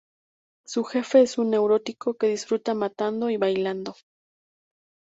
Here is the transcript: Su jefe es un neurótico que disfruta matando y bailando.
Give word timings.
Su 0.65 0.83
jefe 0.83 1.21
es 1.21 1.37
un 1.37 1.51
neurótico 1.51 2.15
que 2.15 2.25
disfruta 2.25 2.73
matando 2.73 3.29
y 3.29 3.37
bailando. 3.37 3.93